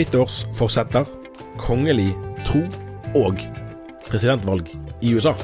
[0.00, 1.04] Nyttårsforsetter,
[1.60, 2.14] kongelig
[2.48, 2.62] tro
[3.20, 3.42] og
[4.06, 4.70] presidentvalg
[5.04, 5.34] i USA.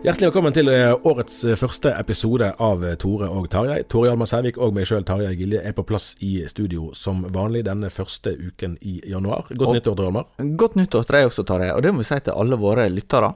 [0.00, 3.82] Hjertelig velkommen til eh, årets eh, første episode av eh, Tore og Tarjei.
[3.84, 7.66] Tore Hjalmar Sævik og meg sjøl, Tarjei Gilje, er på plass i studio som vanlig
[7.66, 9.50] denne første uken i januar.
[9.50, 10.30] Godt nyttår, Tore Hjalmar.
[10.56, 11.74] Godt nyttår til deg også, Tarjei.
[11.74, 13.34] Og det må vi si til alle våre lyttere.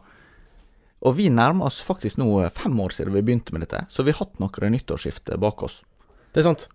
[1.01, 4.13] Og vi nærmer oss faktisk nå fem år siden vi begynte med dette, så vi
[4.13, 5.81] har hatt noen nyttårsskift bak oss.
[6.35, 6.67] Det er sant.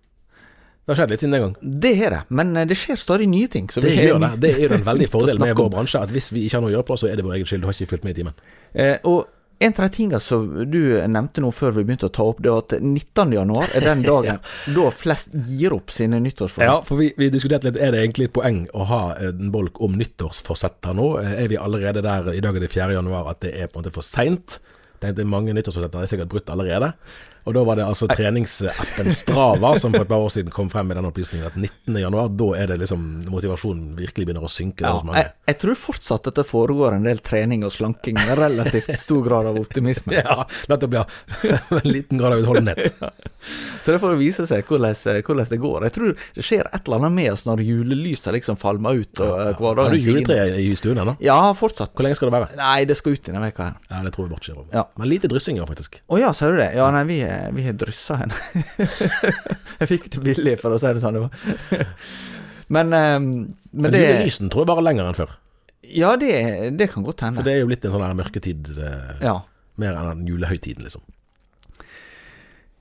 [0.86, 1.54] Det har skjedd litt siden den gang.
[1.81, 3.72] Det har det, men eh, det skjer stadig nye ting.
[3.73, 4.31] Så Det gjør det.
[4.44, 6.70] Det er jo en veldig fordel med vår bransje, at hvis vi ikke har noe
[6.70, 7.64] å gjøre på, så er det vår egen skyld.
[7.64, 8.38] Du har ikke fulgt med i timen.
[8.73, 9.26] Eh, og
[9.59, 12.52] en av de tingene som du nevnte nå før vi begynte å ta opp, det
[12.52, 13.36] var at 19.
[13.38, 14.42] januar er den dagen
[14.75, 16.67] da flest gir opp sine nyttårsforsett.
[16.67, 19.80] Ja, for vi, vi diskuterte litt, er det egentlig et poeng å ha en bolk
[19.86, 21.12] om nyttårsforsetter nå?
[21.24, 22.91] Er vi allerede der, i dag er det 4.
[22.97, 24.59] januar, at det er på en måte for seint?
[25.06, 26.96] Mange nyttårsforsetter er sikkert brutt allerede.
[27.45, 30.88] Og da var det altså treningsappen Strava som for et par år siden kom frem
[30.89, 31.97] med den opplysningen at 19.
[32.01, 34.85] januar, da er det liksom motivasjonen virkelig begynner å synke.
[34.88, 38.89] Ja, jeg, jeg tror fortsatt at det foregår en del trening og slanking med relativt
[39.01, 40.13] stor grad av optimisme.
[40.25, 41.03] Ja, nettopp, ja.
[41.75, 42.95] en liten grad av utholdenhet.
[43.85, 44.95] Så det får vise seg hvordan,
[45.27, 45.83] hvordan det går.
[45.85, 49.22] Jeg tror det skjer et eller annet med oss når julelyset liksom falmer ut.
[49.22, 49.73] og ja, ja.
[49.83, 51.13] Har du juletre i stuen ennå?
[51.22, 51.94] Ja, fortsatt.
[51.94, 52.57] Hvor lenge skal det være?
[52.57, 53.77] Nei, det skal ut i denne veka her.
[53.91, 54.63] Ja, det tror jeg bortskjer.
[54.73, 54.88] Ja.
[54.97, 56.00] Men lite dryssing, ja, faktisk.
[56.09, 56.72] Å ja, sier du det?
[56.79, 58.38] Ja, nei, vi, er- vi har dryssa henne.
[59.79, 61.18] jeg fikk det billig, for å si det sånn.
[61.18, 61.90] Det var.
[62.68, 63.25] Men, men
[63.72, 65.35] Men det Lysen tror jeg er lenger enn før.
[65.85, 66.31] Ja, det,
[66.79, 67.38] det kan godt hende.
[67.41, 68.72] For det er jo litt en sånn mørketid.
[68.78, 69.35] Eh, Ja.
[69.81, 71.03] Mer enn den julehøytiden, liksom.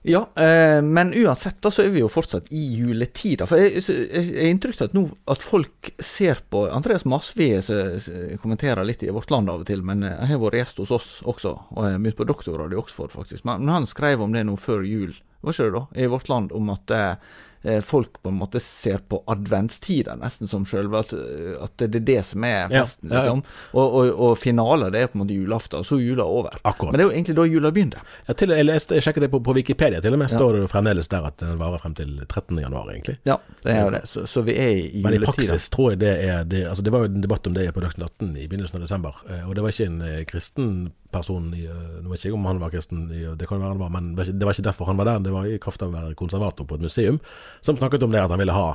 [0.06, 3.46] Ja, eh, men uansett da, så er vi jo fortsatt i juletida.
[3.48, 3.80] For jeg
[4.12, 9.02] har inntrykk av at nå at folk ser på Andreas Masvi som som kommenterer litt
[9.02, 11.54] i Vårt Land av og til, men eh, han har vært gjest hos oss også,
[11.72, 13.46] og har begynt på doktorgrad i Oxford, faktisk.
[13.48, 16.52] Men, han skrev om det nå før jul, var ikke det da, i Vårt Land,
[16.52, 17.16] om at eh, eh,
[17.84, 21.12] folk på en måte ser på adventstida nesten som sjølve at,
[21.64, 23.22] at det er det som er festen, ja, ja.
[23.22, 23.42] liksom.
[23.72, 26.58] Og, og, og finale, det er på en måte julaften, og så er jula over.
[26.62, 26.92] Akkurat.
[26.92, 28.02] Men det er jo egentlig da jula begynner.
[28.28, 30.64] Ja, til, jeg, leste, jeg sjekket det på, på Wikipedia, til og med står det
[30.64, 32.58] jo fremdeles der at den varer frem til 13.
[32.64, 33.16] januar, egentlig.
[33.28, 34.02] Ja, det er jo det.
[34.10, 36.92] Så, så vi er i Men i praksis tror jeg det er det, altså det
[36.94, 39.22] var jo en debatt om det på Dagsnytt 18 i begynnelsen av desember.
[39.30, 40.76] eh, Og det var ikke en eh, kristen
[41.14, 43.62] person i, eh, Nå vet ikke jeg om han var kristen, i, det kan jo
[43.62, 45.18] være han var, men det var ikke- det var ikke derfor han var der.
[45.24, 47.20] Det var i kraft av å være konservator på et museum,
[47.60, 48.70] som snakket om det at han ville ha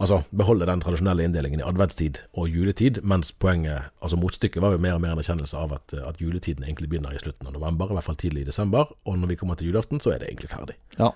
[0.00, 4.80] Altså beholde den tradisjonelle inndelingen i adventstid og juletid, mens poenget, altså motstykket, var jo
[4.80, 7.90] mer og mer en erkjennelse av at, at juletiden egentlig begynner i slutten av november,
[7.92, 10.30] i hvert fall tidlig i desember, og når vi kommer til julaften, så er det
[10.30, 10.78] egentlig ferdig.
[10.96, 11.10] Ja.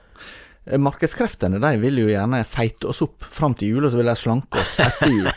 [0.67, 4.13] Eh, Markedskreftene de vil jo gjerne feite oss opp fram til jul, og så vil
[4.13, 5.33] de slanke oss etter jul.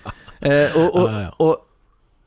[0.46, 1.34] eh, og, og, Ja, ja, ja.
[1.42, 1.71] og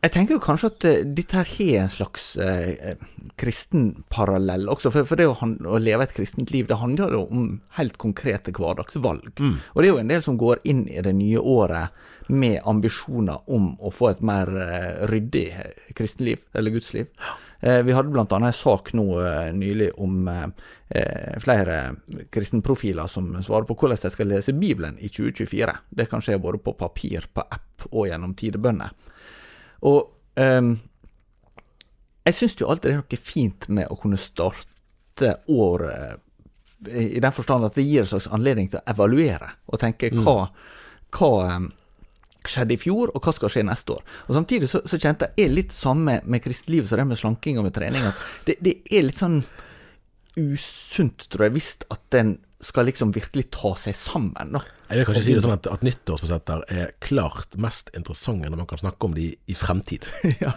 [0.06, 3.06] jeg tenker jo kanskje at eh, dette her har en slags eh, eh,
[3.42, 4.92] kristen parallell også.
[4.94, 7.48] For, for det å, å leve et kristent liv, det handler jo om
[7.80, 9.32] helt konkrete hverdagsvalg.
[9.40, 9.56] Mm.
[9.74, 13.50] Og det er jo en del som går inn i det nye året med ambisjoner
[13.54, 17.10] om å få et mer eh, ryddig eh, kristenliv, eller gudsliv.
[17.60, 19.08] Eh, vi hadde annet en sak nå
[19.56, 20.30] nylig om
[21.42, 21.96] flere
[22.30, 25.74] kristenprofiler som svarer på hvordan de skal lese Bibelen i 2024.
[25.90, 28.94] Det kan skje både på papir, på app og gjennom tidebønner.
[29.86, 30.00] Og
[30.42, 30.76] um,
[32.26, 36.22] jeg syns jo alltid det er noe fint med å kunne starte året
[36.86, 40.50] i den forstand at det gir en slags anledning til å evaluere og tenke hva,
[41.16, 41.70] hva ehm,
[42.46, 44.04] skjedde i fjor, og hva skal skje neste år.
[44.28, 47.66] Og Samtidig så, så kjente jeg litt samme med kristelivet som det med slanking og
[47.66, 48.06] med trening.
[48.46, 49.40] Det, det er litt sånn
[50.36, 54.62] usunt, tror jeg, hvis at den skal liksom virkelig ta seg sammen, da.
[54.90, 58.70] Jeg vil kanskje si det sånn at, at nyttårsforsetter er klart mest interessante når man
[58.70, 60.08] kan snakke om de i fremtid.
[60.44, 60.54] Ja.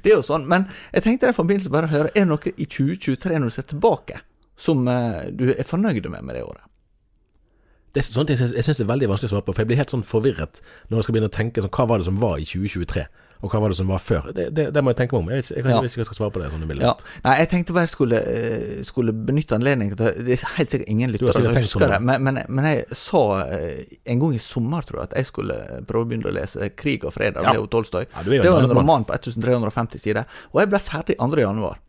[0.00, 0.46] det er jo sånn.
[0.48, 3.52] Men jeg tenkte i den forbindelse bare å høre, er det noe i 2023 når
[3.52, 4.22] du ser tilbake,
[4.56, 6.64] som eh, du er fornøyd med med det året?
[7.92, 9.70] Det er sånt jeg syns, jeg syns er veldig vanskelig å svare på, for jeg
[9.70, 10.58] blir helt sånn forvirret
[10.88, 13.04] når jeg skal begynne å tenke sånn, hva var det som var i 2023,
[13.42, 14.28] og hva var det som var før.
[14.36, 15.30] Det, det, det må jeg tenke meg om.
[15.34, 16.64] Jeg, jeg, jeg hva jeg skal svare på det sånn.
[16.80, 16.94] Ja.
[17.26, 20.92] Nei, jeg tenkte bare jeg skulle, eh, skulle benytte anledningen til Det er helt sikkert
[20.92, 24.42] ingen lyttere som husker sånn, det, men, men, men jeg sa eh, en gang i
[24.42, 27.50] sommer, tror jeg, at jeg skulle prøve å begynne å lese 'Krig og fred' av
[27.50, 27.56] Ja.
[27.56, 28.06] Leo Tolstoy.
[28.08, 31.42] Ja, det var en roman på 1350 sider, og jeg ble ferdig 2.
[31.44, 31.82] januar.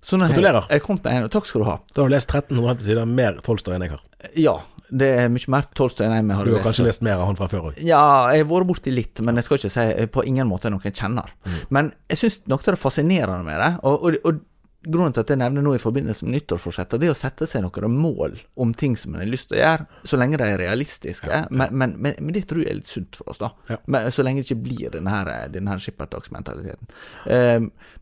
[0.00, 0.66] Så når jeg, Gratulerer.
[0.72, 1.76] jeg kom med en, takk skal du ha.
[1.92, 4.04] Da har du lest 1350 sider mer Tolstoy enn jeg har.
[4.40, 4.54] Ja,
[4.90, 7.38] det er mye mer Tolstoy enn jeg Du hadde har kanskje lest mer av han
[7.38, 7.80] fra før òg.
[7.80, 8.02] Ja,
[8.34, 11.32] jeg har vært borti litt, men jeg skal ikke si på ingen måte noen kjenner.
[11.46, 11.58] Mm.
[11.76, 14.46] Men jeg syns nok det er fascinerende med det, og, og, og
[14.80, 17.64] grunnen til at jeg nevner nå i forbindelse med nyttårsforsettet, det er å sette seg
[17.64, 20.62] noen mål om ting som en har lyst til å gjøre, så lenge de er
[20.62, 21.40] realistiske.
[21.50, 23.52] Men, men, men, men det tror jeg er litt sunt for oss, da.
[23.68, 23.80] Ja.
[23.84, 26.94] Men, så lenge det ikke blir denne, her, denne skippertaksmentaliteten.
[27.28, 27.58] Eh,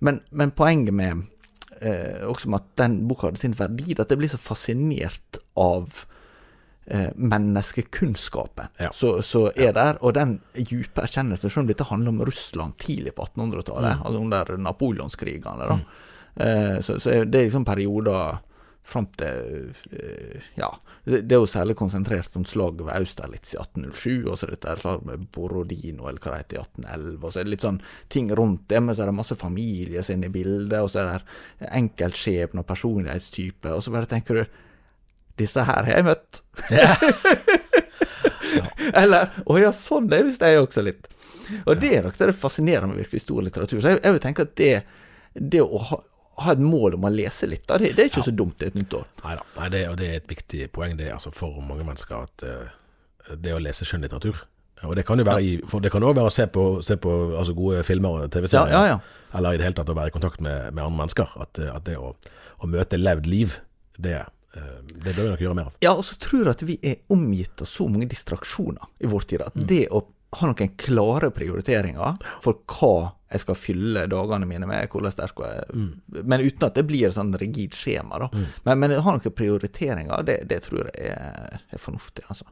[0.06, 1.26] men, men poenget med
[1.80, 5.90] eh, også med at den boka hadde sin verdi, at jeg blir så fascinert av
[5.90, 6.14] eh,
[7.14, 8.90] menneskekunnskapen Ja.
[8.92, 13.14] så, så er der, og den dype erkjennelsen, selv om dette handler om Russland tidlig
[13.14, 14.02] på 1800-tallet, Mm.
[14.06, 15.78] altså under napoleonskrigene, da,
[16.44, 18.38] eh, så, så er liksom perioder
[18.88, 20.70] fram til eh, Ja,
[21.04, 24.76] det det er jo særlig konsentrert om slaget ved Austerlitz i 1807, og så dette
[24.80, 27.80] slaget med Borodino, eller hva det heter, i 1811, og så er det litt sånn
[28.08, 30.88] ting rundt det, men så er det masse familier som er inne i bildet, og
[30.92, 34.44] så er det enkeltskjebne og personlighetstype, og så bare tenker du
[35.38, 36.40] disse her har jeg møtt.
[39.02, 41.08] Eller Å ja, sånn det visst jeg også litt.
[41.64, 43.80] Og det er nok det fascinerer med virkelig stor litteratur.
[43.80, 44.72] Så jeg, jeg vil tenke at det,
[45.32, 46.00] det å ha,
[46.44, 48.76] ha et mål om å lese litt, da, det, det er ikke så dumt et
[48.76, 49.08] nytt år.
[49.24, 49.46] Nei da.
[49.58, 52.46] Nei, det, og det er et viktig poeng det er altså for mange mennesker at
[52.46, 54.38] uh, det å lese skjønnlitteratur
[54.88, 56.96] Og det kan jo være i, for det kan også være å se på, se
[57.02, 59.36] på altså gode filmer og TV-serier, Ja, ja, ja.
[59.38, 61.32] eller i det hele tatt å være i kontakt med, med andre mennesker.
[61.42, 62.12] At, eh, at det å,
[62.62, 63.58] å møte levd liv,
[63.98, 65.74] det, eh, det bør vi nok gjøre mer av.
[65.84, 69.26] Ja, og så tror jeg at vi er omgitt av så mange distraksjoner i vår
[69.28, 70.02] tid at det å
[70.38, 75.62] ha noen klare prioriteringer for hva jeg skal fylle dagene mine med, hvordan sterk jeg
[75.62, 78.28] er Men uten at det blir et sånn rigid skjema, da.
[78.64, 82.48] Men, men å ha noen prioriteringer, det, det tror jeg er, er fornuftig, altså.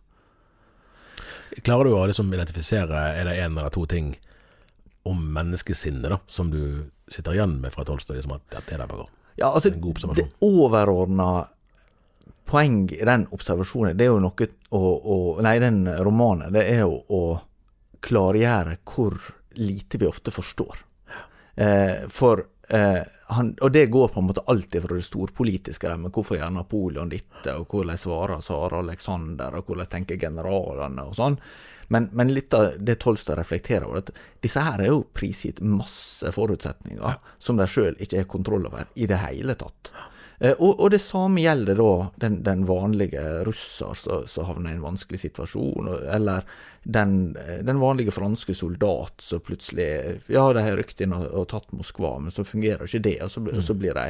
[1.65, 4.17] Klarer du å liksom identifisere Er det en eller to ting
[5.07, 8.89] om menneskesinnet da, som du sitter igjen med fra Tolstad, Liksom at, at det der
[8.91, 9.13] bare går?
[9.37, 11.47] Ja, altså, det overordna
[12.47, 16.85] poeng i den observasjonen, det er jo noe å, å Nei, den romanen, det er
[16.85, 17.23] jo å
[18.07, 19.19] klargjøre hvor
[19.57, 20.83] lite vi ofte forstår.
[21.57, 26.13] Eh, for eh, han, Og det går på en måte alltid fra det storpolitiske, men
[26.15, 31.39] hvorfor gjør Napoleon dette, og hvordan svarer Sara Alexander, og hvordan tenker generalene, og sånn.
[31.89, 36.31] Men, men litt av det Tolstad reflekterer over, at disse her er jo prisgitt masse
[36.35, 39.93] forutsetninger som de sjøl ikke har kontroll over i det hele tatt.
[40.39, 41.91] Eh, og, og det samme gjelder da
[42.27, 43.95] den, den vanlige russer
[44.29, 46.45] som havner i en vanskelig situasjon, eller
[46.85, 49.89] den, eh, den vanlige franske soldat som plutselig
[50.29, 53.33] Ja, de har rykt inn og, og tatt Moskva, men så fungerer ikke det, og
[53.33, 54.07] så, blir- så blir de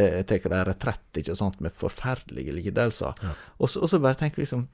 [0.00, 3.14] eh, tar de retrett, ikke sant, med forferdelige lidelser.
[3.58, 4.66] Og, så, og så bare tenker liksom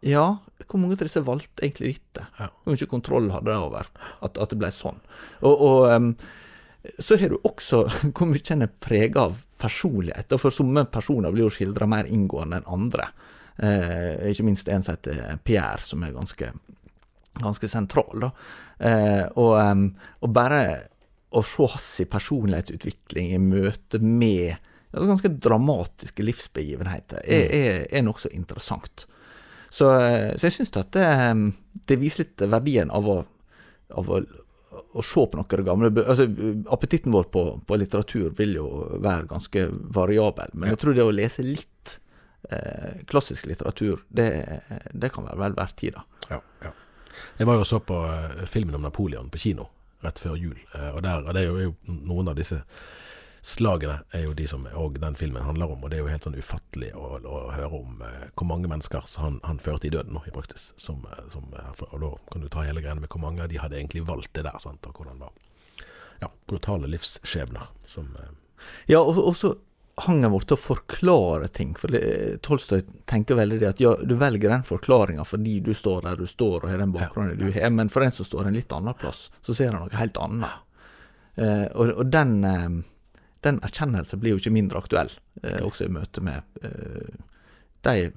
[0.00, 0.24] ja,
[0.64, 2.22] hvor mange av disse valgte egentlig dette?
[2.38, 2.46] Ja.
[2.64, 3.88] Hvor mye kontroll hadde de over
[4.24, 4.96] at, at det ble sånn?
[5.44, 6.06] Og, og um,
[7.04, 7.82] så har du også
[8.16, 10.32] hvor mye en er prega av personlighet.
[10.32, 13.10] Og for somme personer blir jo skildra mer inngående enn andre.
[13.60, 16.52] Eh, ikke minst en som heter Pierre, som er ganske,
[17.40, 18.30] ganske sentral.
[18.78, 20.62] Eh, og, og bare
[21.30, 24.56] å se hans personlighetsutvikling i møte med
[24.90, 29.06] altså ganske dramatiske livsbegivenheter, er, er, er nokså interessant.
[29.70, 31.06] Så, eh, så jeg syns at det,
[31.86, 33.20] det viser litt verdien av å,
[33.94, 34.22] av å
[34.94, 36.26] å se på noe gamle bø- altså,
[36.74, 38.66] Appetitten vår på, på litteratur vil jo
[39.02, 41.98] være ganske variabel, men jeg tror det å lese litt
[42.50, 44.28] eh, klassisk litteratur, det,
[44.92, 46.04] det kan være vel verdt tida.
[46.30, 46.72] Ja, ja.
[47.38, 49.68] Jeg var jo og så på eh, filmen om Napoleon på kino
[50.00, 50.56] rett før jul.
[50.74, 52.62] eh, og, der, og det er jo noen av disse
[53.42, 55.84] slagene er jo de som òg den filmen handler om.
[55.84, 59.06] Og det er jo helt sånn ufattelig å, å høre om eh, hvor mange mennesker
[59.22, 60.70] han, han førte i døden nå, i praksis.
[60.80, 63.60] Som, eh, som, eh, og da kan du ta hele greiene med hvor mange de
[63.62, 65.88] hadde egentlig valgt det der, sant, og hvordan det var.
[66.20, 68.32] Ja, brutale livsskjebner som eh,
[68.92, 69.54] Ja, og, og så
[70.00, 71.74] hang han borte og forklare ting.
[71.76, 71.92] For
[72.44, 76.28] Tolstoy tenker veldig det at ja, du velger den forklaringa fordi du står der du
[76.28, 78.96] står og har den bakgrunnen du har, men for en som står en litt annen
[78.96, 80.64] plass, så ser han noe helt annet.
[81.40, 82.68] Eh, og, og den, eh,
[83.46, 87.14] den erkjennelsen blir jo ikke mindre aktuell, eh, også i møte med eh,
[87.86, 88.10] de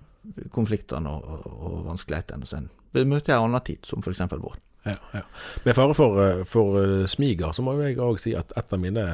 [0.55, 4.21] konfliktene og, og, og vanskelighetene som en møter i en annen tid, som f.eks.
[4.31, 4.59] vår.
[4.83, 5.23] Ja, ja.
[5.63, 8.81] Med fare for, eh, for eh, smiger, så må jeg òg si at et av
[8.81, 9.07] mine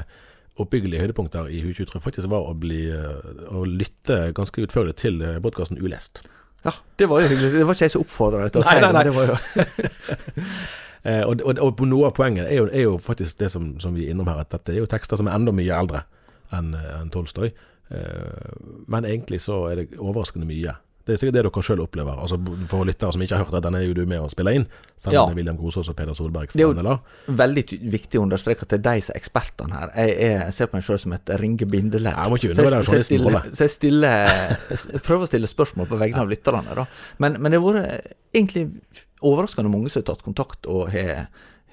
[0.59, 5.79] oppbyggelige høydepunkter i 2023 faktisk var å, bli, eh, å lytte ganske utførlig til podkasten
[5.79, 6.23] Ulest.
[6.65, 7.53] Ja, det var jo hyggelig.
[7.55, 9.03] Det var ikke jeg som oppfordra deg til å si Nei, nei, nei.
[9.05, 9.11] det.
[9.11, 13.37] det var jo Eh, og, og, og noe av poenget er jo, er jo faktisk
[13.39, 15.51] det som, som vi er innom her, at dette er jo tekster som er enda
[15.55, 16.03] mye eldre
[16.51, 17.51] enn en Tolstoy.
[17.89, 18.53] Eh,
[18.87, 20.75] men egentlig så er det overraskende mye.
[21.09, 22.19] Det er sikkert det dere sjøl opplever.
[22.21, 22.37] Altså
[22.69, 24.65] For lyttere som ikke har hørt det, den er jo du med å spille inn.
[25.01, 25.23] Sammen Ja.
[25.25, 26.51] med William Grosås og Peder Solberg.
[26.53, 26.99] Det er jo- fra
[27.33, 29.89] veldig viktig å understreke at det er de som er ekspertene her.
[29.95, 32.13] Jeg, er, jeg ser på meg sjøl som et ringebindeledd.
[32.13, 33.41] Ja, jeg må ikke Så jeg- undervurdere så rolle.
[33.55, 36.75] Så jeg stiller, prøver å stille spørsmål på vegne av lytterne.
[36.75, 36.85] Da.
[37.17, 38.67] Men, men det har vært egentlig
[39.21, 41.27] overraskende mange som har tatt kontakt og har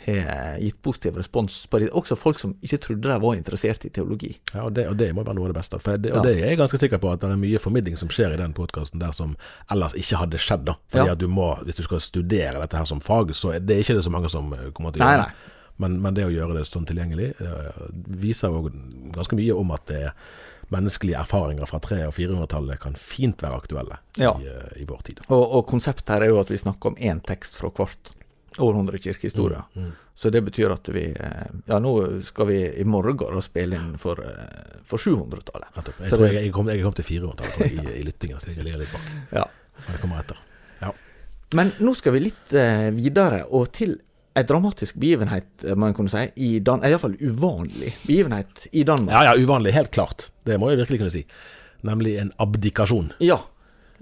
[0.07, 1.89] har gitt positiv respons på det.
[1.97, 4.29] Også folk som ikke trodde de var interessert i teologi.
[4.55, 5.81] Ja, og det, og det må være noe av det beste.
[5.99, 6.23] Det, og Ja.
[6.23, 8.53] det er jeg ganske sikker på at det er mye formidling som skjer i den
[8.55, 9.37] podkasten der som
[9.73, 10.65] ellers ikke hadde skjedd.
[10.67, 11.13] da Fordi Ja.
[11.13, 13.97] at du må, Hvis du skal studere dette her som fag, så er det ikke
[13.97, 15.27] det så mange som eh, kommer til å gjøre nei.
[15.27, 15.53] det.
[15.79, 18.71] Men, men det å gjøre det sånn tilgjengelig eh, viser jo
[19.13, 20.13] ganske mye om at det
[20.75, 24.33] menneskelige erfaringer fra 300- og 400-tallet kan fint være aktuelle Ja.
[24.41, 25.21] i, eh, i vår tid.
[25.29, 28.13] Og, og konseptet her er jo at vi snakker om én tekst fra hvert
[28.59, 29.61] århundre kirkehistorie.
[29.63, 29.87] kirkehistoria.
[29.87, 33.99] Mm, Så det betyr at vi eh, Ja, nå skal vi i morgen spille inn
[33.99, 35.69] for, eh, for 700-tallet.
[35.77, 36.01] Nettopp.
[36.01, 38.79] Jeg tror jeg, jeg, kom, jeg kom til 400-tallet i, i lyttingen, så jeg ligger
[38.81, 39.13] litt bak.
[39.33, 39.45] Ja.
[39.87, 40.37] Men det kommer etter.
[40.81, 40.93] Ja.
[41.55, 42.57] Men nå skal vi litt
[42.97, 43.99] videre, og til
[44.37, 49.15] ei dramatisk begivenhet, eh, man kunne si, i Dan iallfall uvanlig begivenhet i Danmark.
[49.17, 49.73] ja, ja, uvanlig.
[49.73, 50.31] Helt klart.
[50.45, 51.25] Det må jeg virkelig kunne si.
[51.87, 53.13] Nemlig en abdikasjon.
[53.25, 53.39] Ja.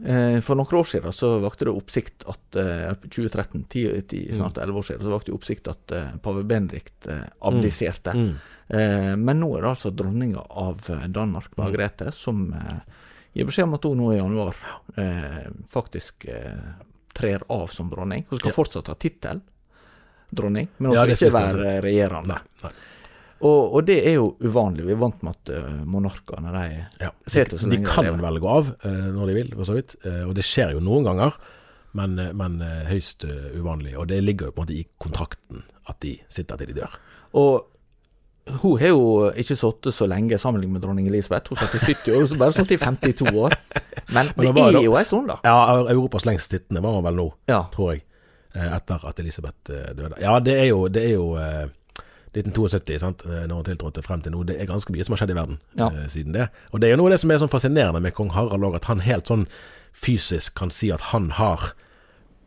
[0.05, 4.59] Eh, For noen år siden så vakte det oppsikt at eh, 2013, 10, 10, snart
[4.59, 8.14] 11 år siden, så vakte det oppsikt at eh, pave Benedikt eh, abdiserte.
[8.17, 8.35] Mm.
[8.35, 9.21] Mm.
[9.21, 12.79] Men nå er det altså dronninga av eh, Danmark, Margrethe, som eh,
[13.37, 14.57] gir beskjed om at hun nå i januar
[14.97, 16.73] eh, faktisk eh,
[17.14, 18.25] trer av som dronning.
[18.31, 19.43] Hun skal fortsatt ha tittel
[20.33, 22.37] dronning, men hun Ja, skal ikke være regjerende.
[22.38, 22.73] Nei, nei.
[23.45, 24.87] Og, og det er jo uvanlig.
[24.87, 27.11] Vi er vant med at eh, monarkene de Ja.
[27.28, 29.97] sitter så De, de kan vel gå av eh, når de vil, for så vidt.
[30.07, 31.37] Eh, og det skjer jo noen ganger,
[31.93, 32.57] men, men
[32.88, 33.93] høyst uvanlig.
[34.00, 36.97] Og det ligger jo på en måte i kontrakten at de sitter til de dør.
[37.37, 37.69] Og
[38.62, 39.04] hun har jo
[39.40, 41.49] ikke sittet så lenge sammenlignet med dronning Elisabeth.
[41.52, 43.54] Hun satt i 70 år, har bare satt i 52 år.
[44.14, 45.38] Men Men det det er jo en stund, da.
[45.45, 47.62] Ja, Europas lengst sittende var hun vel nå, Ja.
[47.73, 48.02] tror jeg.
[48.54, 50.14] Eh, Etter at Elisabeth eh, døde.
[50.23, 51.66] Ja, det er jo, det er jo eh,
[52.34, 53.23] 1972, sant?
[53.26, 54.42] eh, når hun tiltrådte frem til nå.
[54.49, 55.90] Det er ganske mye som har skjedd i verden Ja.
[55.94, 56.49] uh, siden det.
[56.73, 58.75] Og det er jo noe av det som er sånn fascinerende med kong Harald òg,
[58.80, 59.46] at han helt sånn
[59.94, 61.73] fysisk kan si at han har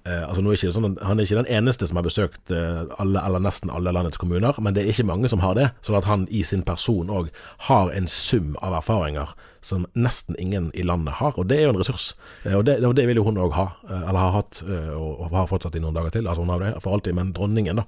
[0.07, 3.19] eh, altså er ikke sånn, Han er ikke den eneste som har besøkt eh, alle,
[3.19, 5.69] eller nesten alle landets kommuner, men det er ikke mange som har det.
[5.85, 7.29] Sånn at han i sin person òg
[7.67, 9.35] har en sum av erfaringer
[9.67, 11.35] som nesten ingen i landet har.
[11.39, 12.11] Og det er jo en ressurs.
[12.43, 14.93] Eh, og, det, og det vil jo hun òg ha, eh, eller har hatt, eh,
[14.95, 16.27] og, og har fortsatt i noen dager til.
[16.27, 17.87] Altså hun har det for alltid, men dronningen da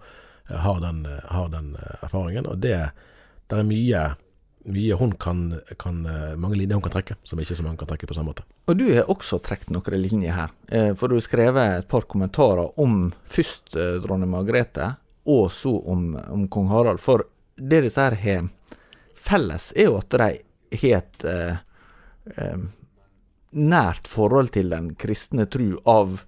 [0.50, 2.48] har den, har den erfaringen.
[2.50, 2.76] Og det,
[3.52, 4.04] det er mye
[4.66, 7.88] mye hun kan, kan eh, mange linjer hun kan trekke, som ikke så mange kan
[7.88, 8.44] trekke på samme måte.
[8.68, 10.52] Og du har også trukket noen linjer her.
[10.68, 14.92] Eh, For du har skrevet et par kommentarer om først eh, dronning Margrethe,
[15.30, 17.00] og så om, om kong Harald.
[17.00, 17.24] For
[17.56, 18.50] det disse her har
[19.20, 20.30] felles, er jo at de
[20.84, 22.60] har et eh,
[23.52, 26.22] nært forhold til den kristne tru av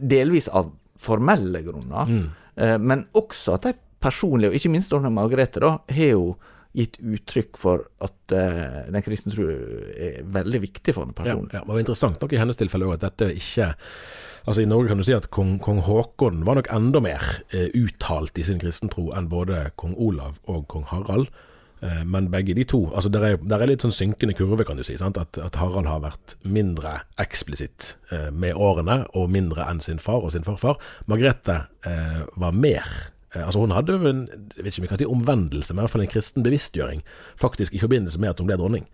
[0.00, 0.70] delvis av
[1.02, 2.08] formelle grunner,
[2.56, 6.32] eh, men også at de personlige, og ikke minst dronning Margrethe, da, har jo
[6.76, 11.54] gitt uttrykk for at uh, den kristne tro er veldig viktig for henne Ja, personlig.
[11.58, 13.74] ja, og interessant nok i hennes tilfelle òg at dette ikke
[14.42, 17.22] Altså I Norge kan du si at kong, kong Haakon var nok enda mer
[17.54, 21.28] uh, uttalt i sin kristentro enn både kong Olav og kong Harald.
[21.82, 24.78] Eh, men begge de to altså der er, der er litt sånn synkende kurve, kan
[24.78, 24.94] du si.
[24.98, 27.96] At, at Harald har vært mindre eksplisitt
[28.34, 30.78] med årene, og mindre enn sin far og sin farfar.
[31.10, 31.56] Margrethe
[32.38, 32.86] var mer
[33.34, 35.84] Altså Hun hadde jo en jeg vet ikke om jeg kan si omvendelse, men i
[35.86, 37.00] hvert fall en kristen bevisstgjøring,
[37.40, 38.84] faktisk i forbindelse med at hun ble dronning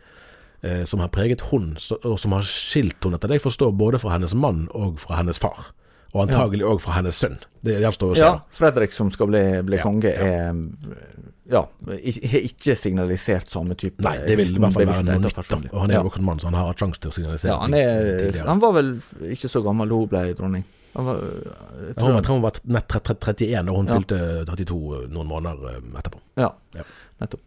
[0.63, 3.99] eh, som har preget hun, og som har skilt hun etter det jeg forstår, både
[4.03, 5.73] fra hennes mann og fra hennes far.
[6.15, 7.37] Og antagelig òg fra hennes sønn.
[7.61, 8.23] Det gjenstår å se.
[8.25, 10.31] Ja, Fredrik som skal bli, bli Ja, konge, ja.
[10.49, 15.21] er ja, har ikke signalisert samme type Nei, det vil i hvert fall være noe
[15.23, 15.39] nytt.
[15.73, 16.03] Og han er ja.
[16.05, 18.75] voksen mann, så han har hatt sjanse til å signalisere ja, han, er, han var
[18.77, 18.91] vel
[19.33, 20.67] ikke så gammel da hun ble dronning.
[20.99, 23.95] Var, jeg Ja, tror var, han- hun var nett 30 og hun Ja.
[24.01, 26.21] fylte 32 noen måneder eh, etterpå.
[26.37, 26.83] Ja, Ja.
[27.21, 27.41] nettopp.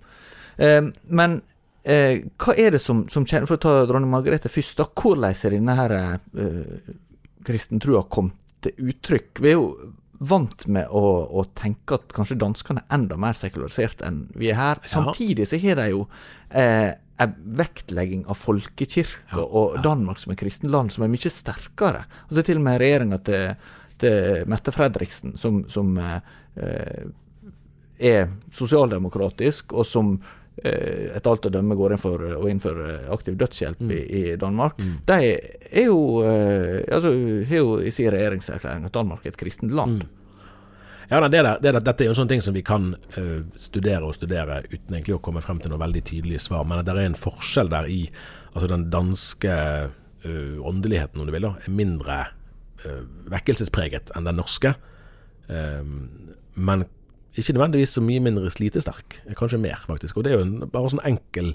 [0.58, 1.41] Eh, men
[1.84, 4.86] eh, hva er det som, som kjenner For å ta dronning Margrethe først, da.
[4.86, 5.91] Hvordan er denne her
[6.38, 6.93] eh,
[7.43, 9.41] kristentrua kommet til uttrykk?
[9.41, 11.01] Vi er jo vant med å,
[11.34, 14.81] å tenke at kanskje danskene er enda mer sekularisert enn vi er her.
[14.86, 16.03] Samtidig så har de jo
[16.51, 16.93] eh,
[17.30, 22.06] vektlegging av folkekirka og Danmark som et kristent land som er mye sterkere.
[22.30, 27.10] Altså til og med regjeringa til, til Mette Fredriksen, som, som eh
[28.01, 30.13] er sosialdemokratisk, og som
[30.63, 33.92] eh, etter alt å dømme går inn for å innføre aktiv dødshjelp mm.
[33.94, 34.80] i, i, Danmark.
[34.82, 34.96] Mm.
[35.08, 37.13] De er jo, eh, altså,
[37.50, 40.01] har jo i sin regjeringserklæring at Danmark er et kristent land.
[40.01, 40.18] Mm.
[41.12, 43.41] Ja, det der, det der, Dette er jo en sånn ting som vi kan uh,
[43.60, 46.63] studere og studere uten egentlig å komme frem til noe veldig tydelig svar.
[46.63, 48.06] Men det er en forskjell der i
[48.53, 49.58] altså den danske
[49.91, 52.22] uh, åndeligheten, om du vil, da, er mindre
[52.86, 53.03] uh,
[53.34, 54.74] vekkelsespreget enn den norske.
[56.56, 56.86] men
[57.36, 60.15] ikke nødvendigvis så mye mindre slitesterk, kanskje mer, faktisk.
[60.15, 61.50] Og det er jo en, bare sånn enkel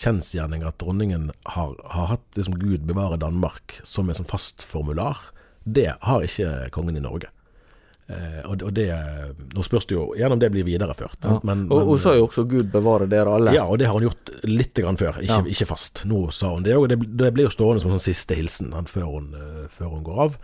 [0.00, 5.20] kjensgjerning at dronningen har, har hatt som Gud bevare Danmark som en sånn fast formular.
[5.64, 7.28] Det har ikke kongen i Norge.
[8.04, 8.90] Eh, og, det
[9.54, 11.24] Nå spørs det jo gjennom det blir videreført.
[11.24, 11.38] Ja.
[11.46, 13.54] Men, og hun sa jo også 'Gud bevare dere alle'.
[13.56, 15.54] Ja, og det har hun gjort litt grann før, ikke, ja.
[15.56, 16.04] ikke fast.
[16.08, 16.90] Nå sa hun det òg.
[16.92, 20.04] Det, det blir jo stående som en sånn siste hilsen før hun, uh, før hun
[20.04, 20.38] går av.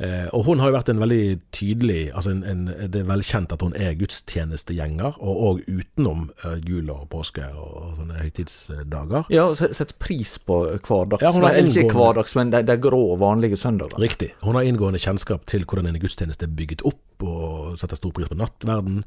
[0.00, 3.50] Eh, og hun har jo vært en veldig tydelig altså en, en, Det er velkjent
[3.52, 9.28] at hun er gudstjenestegjenger, og òg utenom uh, jul og påske og, sånne høytidsdager.
[9.34, 11.24] Ja, og sett pris på hverdags...
[11.26, 14.00] Ja, inngående, ikke hverdags, men de, de grå, vanlige søndager.
[14.00, 14.30] Riktig.
[14.40, 18.32] Hun har inngående kjennskap til hvordan en gudstjeneste er bygget opp, og setter stor pris
[18.32, 19.02] på nattverden.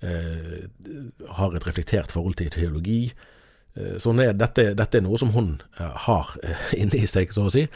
[0.00, 0.64] Eh,
[1.36, 3.10] har et reflektert forhold til teologi.
[3.76, 7.48] Eh, så er, dette, dette, er noe som hun eh, har eh, inni seg, så
[7.48, 7.66] å si.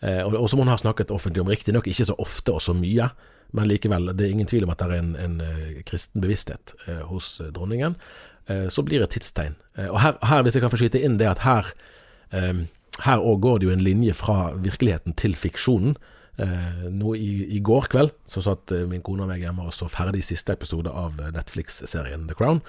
[0.00, 2.74] Eh, og, og som hun har snakket offentlig om, riktignok ikke så ofte og så
[2.76, 3.08] mye,
[3.56, 6.74] men likevel, det er ingen tvil om at det er en, en uh, kristen bevissthet
[6.88, 7.94] uh, hos dronningen.
[8.70, 9.56] så blir det et tidstegn.
[9.90, 11.72] og her, her, hvis jeg kan få skyte inn det at her
[13.02, 15.96] her òg går det jo en linje fra virkeligheten til fiksjonen.
[16.94, 20.22] nå i, i, går kveld så satt min kone og meg hjemme og så ferdig
[20.22, 22.62] siste episode av Netflix-serien The Crown,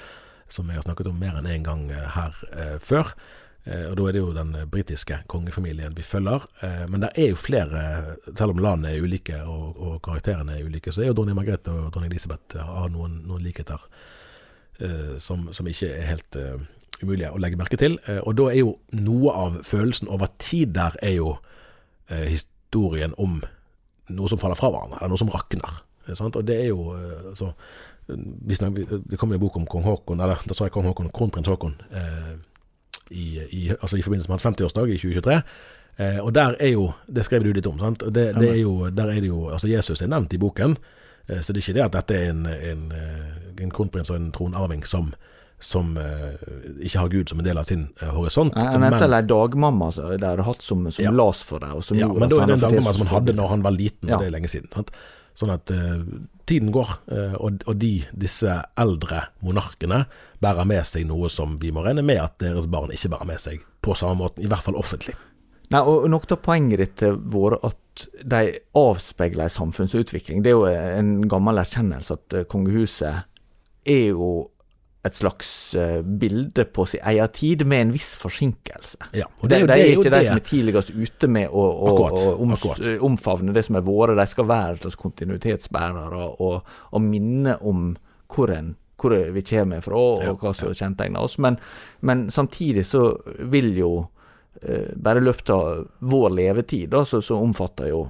[0.50, 2.42] som jeg har snakket om mer enn én en gang her
[2.82, 3.14] før.
[3.68, 6.46] Eh, og Da er det jo den eh, britiske kongefamilien vi følger.
[6.64, 7.82] Eh, men det er jo flere,
[8.32, 11.74] selv om landene er ulike og, og karakterene er ulike, så er jo dronning Margrethe
[11.74, 13.84] og dronning Elisabeth har noen, noen likheter
[15.18, 16.36] som, som, ikke er helt
[17.02, 17.96] umulige å legge merke til.
[18.22, 21.32] og da er jo noe av følelsen over tid der er jo
[22.30, 23.40] historien om
[24.14, 25.80] noe som faller fra hverandre, eller noe som rakner.
[26.14, 26.38] Sant?
[26.38, 27.50] Og det er jo uh, så,
[28.06, 31.50] Det kommer jo en bok om kong Haakon, eller da sa jeg kong Haakon, kronprins
[31.50, 31.74] Haakon.
[33.12, 35.42] Uh, i, i, altså i forbindelse med hans 50-årsdag i 2023.
[35.98, 37.80] Eh, og der er jo Det skrev du litt om.
[37.80, 38.04] sant?
[38.14, 40.78] Det, det er jo, der er det jo, altså Jesus er nevnt i boken,
[41.28, 44.16] eh, så det er ikke det at dette er en, en, eh, en kronprins og
[44.20, 45.14] en tronarving som
[45.60, 48.54] som eh, ikke har Gud som en del av sin eh, horisont.
[48.54, 51.10] Han nevnte ei dagmamma som de hadde hatt som, som ja.
[51.10, 51.74] las for deg.
[51.98, 54.22] ja, men da er det en dagmamma som han hadde når han var liten, og
[54.22, 54.70] det er lenge siden.
[54.70, 54.92] Sant?
[55.38, 56.02] Sånn at eh,
[56.50, 60.06] tiden går, eh, og, og de, disse eldre monarkene
[60.42, 63.44] bærer med seg noe som vi må regne med at deres barn ikke bærer med
[63.44, 65.14] seg på samme måte, i hvert fall offentlig.
[65.74, 68.42] Nei, og Noe av poenget ditt har vært at de
[68.78, 70.44] avspeiler en samfunnsutvikling.
[70.44, 73.26] Det er jo en gammel erkjennelse at eh, kongehuset
[73.88, 74.32] er jo
[75.08, 79.10] et slags uh, bilde på sin egen tid, med en viss forsinkelse.
[79.18, 81.94] Ja, og det, de, de er ikke de som er tidligst ute med å, å,
[81.94, 82.66] akkurat, å oms,
[83.10, 87.90] omfavne det som er våre, De skal være et slags kontinuitetsbærere og, og, minne om
[88.34, 91.40] hvor, en, hvor vi kommer fra, og ja, hva som kjennetegner oss.
[91.44, 91.60] Men,
[92.08, 93.10] men, samtidig så
[93.52, 98.06] vil jo uh, bare i løpet av vår levetid, da, så, så omfatter jo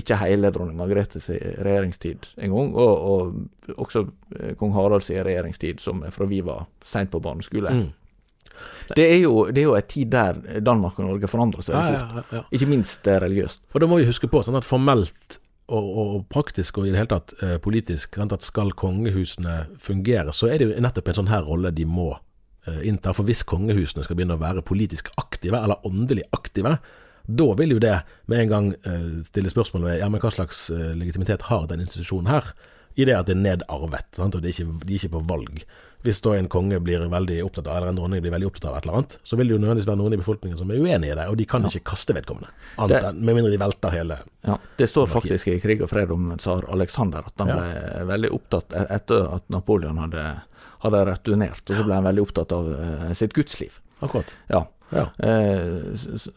[0.00, 4.04] ikke hele dronning Margrethes regjeringstid engang, og, og også
[4.36, 7.72] eh, kong Haralds regjeringstid, som er fra vi var seint på barneskole.
[7.72, 7.88] Mm.
[8.96, 11.96] Det er, jo, det er jo en tid der Danmark og Norge forandrer seg ja,
[11.96, 13.64] ja, ja, ikke minst eh, religiøst.
[13.74, 17.00] Og Da må vi huske på sånn at formelt og, og, praktisk og i det
[17.00, 21.18] hele tatt eh, politisk, sant, at skal kongehusene fungere, så er det jo nettopp en
[21.20, 23.14] sånn her rolle de må eh, innta.
[23.16, 26.76] For hvis kongehusene skal begynne å være politisk aktive, eller åndelig aktive,
[27.26, 27.96] da vil jo det
[28.30, 31.82] med en gang uh, stille spørsmål ved ja, men hva slags uh, legitimitet har den
[31.84, 32.54] institusjonen her,
[32.96, 34.36] i det at det er nedarvet, sant?
[34.36, 35.66] og de er ikke, de er ikke på valg.
[36.06, 38.76] Hvis da en konge blir veldig opptatt av, eller en dronning blir veldig opptatt av
[38.78, 41.10] et eller annet, så vil det jo nødvendigvis være noen i befolkningen som er uenig
[41.10, 41.72] i det, og de kan ja.
[41.72, 42.52] ikke kaste vedkommende.
[42.92, 46.28] Det, med mindre de velter hele ja, Det står faktisk i Krig og fred om
[46.38, 47.56] tsar Alexander at han ja.
[47.58, 50.24] ble veldig opptatt e-, etter at Napoleon hadde,
[50.84, 53.80] hadde returnert, og så ble han veldig opptatt av uh, sitt gudsliv.
[54.04, 54.30] Akkurat.
[54.52, 55.06] Ja, ja.
[55.18, 55.96] Eh,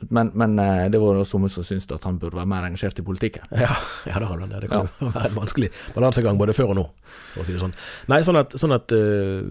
[0.09, 3.05] men, men, eh, det var somme som syntes at han burde være mer engasjert i
[3.05, 3.45] politikken.
[3.51, 3.75] Ja,
[4.09, 4.49] ja det har han.
[4.49, 5.11] Det kan ja.
[5.15, 6.89] være en vanskelig balansegang både før og nå,
[7.33, 7.77] for å si det sånn.
[8.09, 9.45] Nei, sånn at, sånn at uh,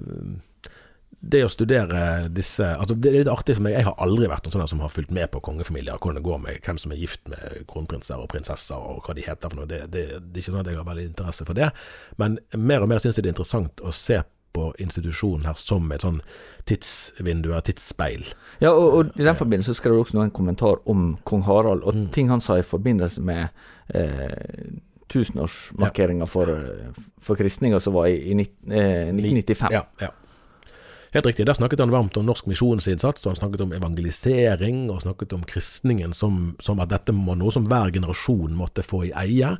[1.19, 3.75] det å studere disse altså Det er litt artig for meg.
[3.75, 6.43] Jeg har aldri vært noen sånn som har fulgt med på kongefamilier, hvordan det går
[6.45, 9.71] med hvem som er gift med kronprinser og prinsesser, og hva de heter for noe.
[9.71, 11.71] Det, det, det er ikke sånn at jeg har veldig interesse for det.
[12.23, 14.21] Men mer og mer syns jeg det er interessant å se
[14.59, 16.19] på institusjonen her som et sånn
[16.69, 18.27] tidsvindu, eller tidsspeil.
[18.61, 21.95] Ja, og, og i den forbindelse skrev du også en kommentar om kong Harald, og
[21.95, 22.11] Mm.
[22.13, 23.49] ting han sa i forbindelse med
[23.95, 29.73] eh, tusenårsmarkeringa for, eh, for kristninga som var i, i eh, 1995.
[29.73, 30.11] Ja, ja.
[31.15, 31.47] Helt riktig.
[31.49, 35.47] Der snakket han varmt om norsk misjonsinnsats, og han snakket om evangelisering, og snakket om
[35.49, 39.55] kristningen som, som at dette var noe som hver generasjon måtte få i eie.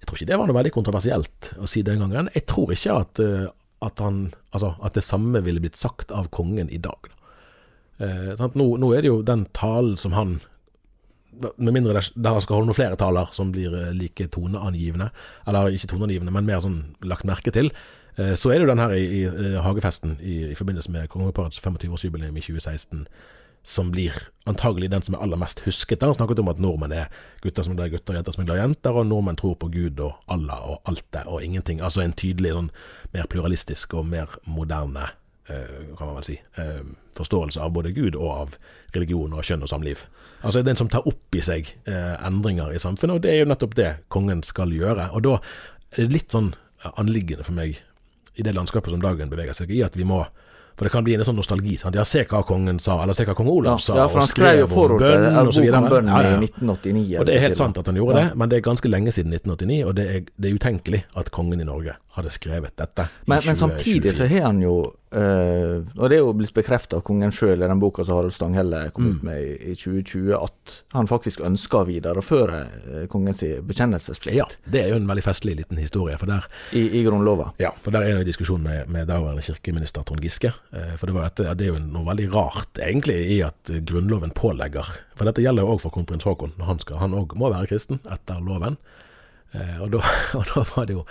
[0.00, 2.30] Jeg tror ikke det var noe veldig kontroversielt å si den gangen.
[2.32, 3.44] Jeg tror ikke at, eh,
[3.84, 7.10] at, han, altså, at det samme ville blitt sagt av kongen i dag.
[7.98, 8.32] Eh?
[8.54, 10.38] Nå, nå er det jo den talen som han
[11.36, 15.10] med mindre det, skal holde noen flere taler som blir eh, like toneangivende,
[15.48, 17.68] eller ikke toneangivende, men mer sånn lagt merke til,
[18.16, 21.10] eh, så er det jo den her i, i i hagefesten i, i forbindelse med
[21.12, 23.04] kongeparets 25-årsjubileum i 2016
[23.66, 24.14] som blir
[24.46, 26.02] antagelig den som er aller mest husket.
[26.06, 27.08] Han snakket om at nordmenn er
[27.42, 29.38] gutter som er glad i gutter, og jenter som er glad i jenter, og nordmenn
[29.40, 31.82] tror på Gud og Allah og alt det og ingenting.
[31.82, 32.68] Altså en tydelig sånn
[33.16, 35.08] mer pluralistisk og mer moderne,
[35.50, 36.86] eh, kan man vel si, eh,
[37.18, 38.56] forståelse av både Gud og av
[38.94, 40.06] religion og kjønn og samliv.
[40.44, 43.50] Altså den som tar opp i seg eh, endringer i samfunnet, og det er jo
[43.50, 45.10] nettopp det kongen skal gjøre.
[45.12, 45.40] Og da
[45.90, 46.54] er det litt sånn
[46.94, 47.80] anliggende for meg
[48.36, 50.22] i det landskapet som dagen beveger seg i, at vi må
[50.76, 51.78] for det kan bli en sånn nostalgi.
[51.80, 51.94] sant?
[51.96, 53.94] Ja, se hva kongen sa, eller se hva kong Olav sa.
[53.96, 55.76] Ja, for han skrev jo forord til bønn, en og så bok videre.
[55.82, 57.18] om bønn i 1989.
[57.20, 58.28] Og det er helt sant at han gjorde Ja.
[58.28, 61.30] det, men det er ganske lenge siden 1989, og det er, det er utenkelig at
[61.30, 63.02] kongen i Norge hadde skrevet dette.
[63.26, 64.14] i 20, men samtidig 20.
[64.16, 67.68] så har han jo eh, Og det er jo blitt bekrefta av kongen sjøl i
[67.68, 69.12] den boka som Harald Stanghelle kom Mm.
[69.16, 74.46] ut med i, i 2020, at han faktisk ønska å videreføre eh, kongens bekjennelsesplikt Ja,
[74.66, 76.18] det er jo en veldig festlig liten historie.
[76.18, 77.52] For der, i, i Grunnlova.
[77.62, 80.52] ja, for der er det en diskusjon med, med daværende kirkeminister Trond Giske.
[80.74, 84.34] Uh, For det, var dette, det er jo noe veldig rart egentlig i at Grunnloven
[84.34, 86.52] pålegger For dette gjelder jo òg for kronprins Haakon.
[86.60, 88.76] Han òg må være kristen etter loven.
[89.80, 91.04] Og da var det jo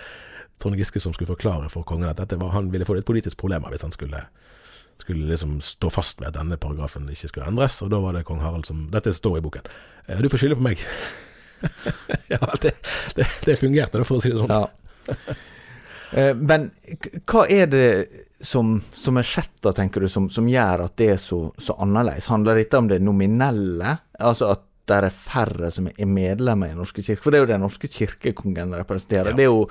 [0.62, 3.38] Trond Giske som skulle forklare for kongen at dette var, han ville få litt politisk
[3.42, 4.24] problemer hvis han skulle
[4.96, 8.22] skulle liksom stå fast ved at denne paragrafen ikke skulle endres, og da var det
[8.24, 9.66] kong Harald som Dette står i boken.
[10.08, 10.80] Eh, Du får skylde på meg.
[12.32, 12.72] ja, det,
[13.18, 14.54] det, det fungerte, da, for å si det sånn.
[14.56, 15.36] Ja.
[16.16, 16.70] Eh, men
[17.28, 17.86] hva er det
[18.40, 21.76] som, som er skjedd, da, tenker du, som, som gjør at det er så, så
[21.82, 22.30] annerledes?
[22.32, 23.98] Handler dette om det nominelle?
[24.16, 27.22] Altså at det er færre som er medlemmer i Den norske kirke?
[27.24, 29.32] For det er jo Den norske kirkekongen representerer.
[29.32, 29.36] Ja.
[29.36, 29.68] Det er jo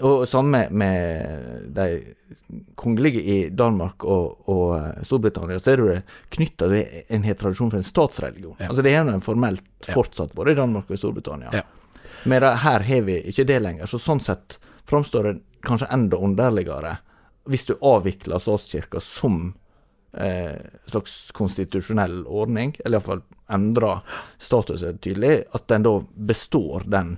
[0.00, 2.14] og samme med de
[2.78, 5.96] kongelige i Danmark og, og eh, Storbritannia, så er det
[6.32, 8.56] knytta til en helt tradisjon for en statsreligion.
[8.58, 8.70] Ja.
[8.70, 11.52] Altså Det er jo en formelt fortsatt både i Danmark og i Storbritannia.
[11.52, 11.66] Ja.
[12.24, 16.96] Men her har vi ikke det lenger, så sånn sett framstår det kanskje enda underligere
[17.50, 19.52] hvis du avvikler statskirka som
[20.90, 23.20] slags konstitusjonell ordning, eller iallfall
[23.52, 24.00] endrer
[24.42, 27.12] statuset tydelig, at den da består den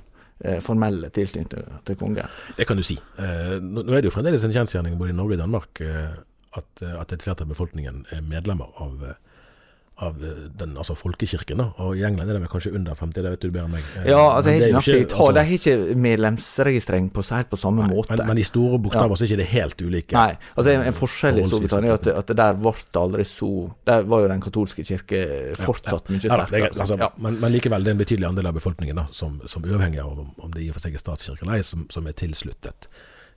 [0.45, 2.37] eh, formelle tilknytninga til kongen.
[2.57, 2.99] Det kan du si.
[3.17, 6.15] Eh, nå er det jo fremdeles en kjensgjerning både i Norge og Danmark eh,
[6.59, 9.32] at, eh, at et flertall av befolkningen er medlemmer av, eh,
[10.03, 11.59] av eh, den, altså folkekirken.
[11.61, 11.67] Da.
[11.85, 13.83] Og i England er det vel kanskje under 50, det vet du bedre enn meg.
[14.01, 17.51] Eh, Ja, altså jeg har ikke nøyaktig tall, altså- de har ikke medlemsregistrering på helt
[17.51, 18.17] på samme Nei, måte.
[18.17, 19.15] Men, men i store bokstaver Ja.
[19.21, 20.13] så er ikke det helt ulike.
[20.17, 23.51] Nei, altså en, en forskjell i Storbritannia er at, at der ble det aldri så
[23.87, 25.23] Der var jo den katolske kirke
[25.61, 26.81] fortsatt mye Ja, mye er, sterkere.
[26.81, 27.09] altså, ja.
[27.19, 30.19] men, men likevel, det er en betydelig andel av befolkningen da, som, som uavhengig av
[30.19, 32.89] om, om det i og for seg er statskirke eller ei, som, som er tilsluttet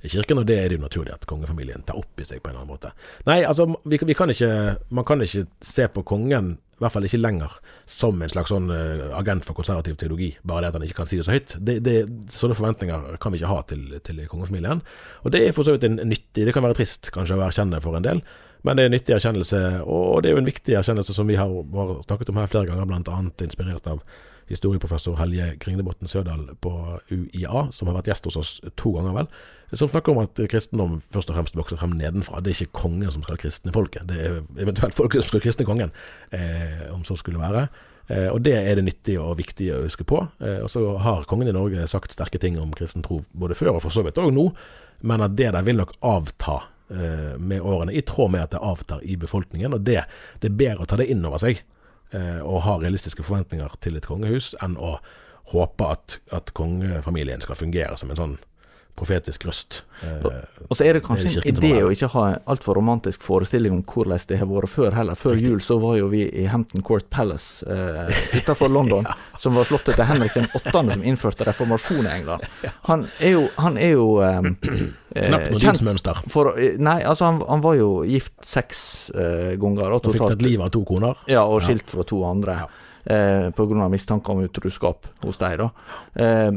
[0.03, 2.55] kirken, og det er det jo naturlig at kongefamilien tar opp i seg på en
[2.55, 2.91] eller annen måte.
[3.29, 4.51] Nei, altså, vi, vi kan ikke,
[4.95, 7.53] man kan ikke se på kongen, i hvert fall ikke lenger,
[7.88, 11.10] som en slags sånn eh, agent for konservativ teologi, bare det at han ikke kan
[11.10, 11.55] si det så høyt.
[11.58, 11.95] Det, det,
[12.36, 14.84] sånne forventninger kan vi ikke ha til, til kongefamilien.
[15.23, 17.79] Og det er for så vidt en nyttig, det kan være trist kanskje å erkjenne
[17.84, 18.21] for en del,
[18.65, 21.38] men det er en nyttig erkjennelse, og det er jo en viktig erkjennelse som vi
[21.38, 23.19] har, har snakket om her flere ganger, bl.a.
[23.45, 24.01] inspirert av
[24.49, 26.73] historieprofessor Helje Kringlebotn Sødal på
[27.10, 29.31] UiA, som har vært gjest hos oss to ganger, vel.
[29.73, 32.43] Som snakker om at kristendom først og fremst vokser frem nedenfra.
[32.43, 35.67] Det er ikke kongen som skal kristne folket, det er eventuelt folket som skal kristne
[35.67, 35.93] kongen,
[36.36, 37.67] eh, om så skulle være.
[38.08, 40.21] Eh, og det er det nyttig og viktig å huske på.
[40.39, 43.75] Eh, og så har kongen i Norge sagt sterke ting om kristen tro både før
[43.75, 44.49] og for så vidt òg nå,
[45.05, 46.60] men at det der vil nok avta
[46.93, 49.73] eh, med årene, i tråd med at det avtar i befolkningen.
[49.73, 50.03] Og det,
[50.41, 51.63] det er bedre å ta det inn over seg
[52.13, 54.98] og ha realistiske forventninger til et kongehus, enn å
[55.52, 58.36] håpe at, at kongefamilien skal fungere som en sånn
[58.95, 59.81] profetisk røst.
[60.01, 60.25] Eh,
[60.69, 63.73] Og så er det kanskje det en idé å ikke ha en altfor romantisk forestilling
[63.75, 65.17] om hvordan det har vært før heller.
[65.19, 69.08] Før jul så var jo vi i Hampton Court Palace eh, utenfor London,
[69.41, 72.47] som var slottet til Henrik den 8., som innførte reformasjon i England.
[72.89, 74.39] Han er jo, han er jo eh,
[75.15, 78.79] eh, Knapt noe for Nei, altså han, han var jo gift seks
[79.15, 79.91] eh, ganger.
[79.97, 81.19] Og Og fikk tatt livet av to koner.
[81.31, 82.60] ja, og skilt fra to andre.
[82.63, 82.69] Ja.
[83.05, 85.69] Eh, av mistanke om utruskap hos dem, da.
[86.15, 86.51] Eh,